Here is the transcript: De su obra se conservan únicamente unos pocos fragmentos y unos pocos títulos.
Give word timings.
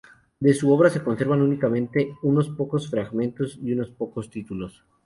De 0.39 0.55
su 0.55 0.73
obra 0.73 0.89
se 0.89 1.03
conservan 1.03 1.43
únicamente 1.43 2.15
unos 2.23 2.49
pocos 2.49 2.89
fragmentos 2.89 3.59
y 3.61 3.71
unos 3.73 3.91
pocos 3.91 4.31
títulos. 4.31 4.83